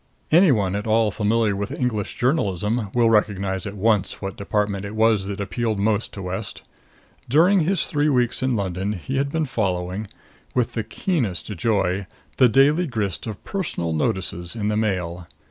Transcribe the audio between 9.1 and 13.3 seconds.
had been following, with the keenest joy, the daily grist